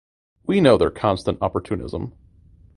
[0.47, 2.13] We know their constant opportunism.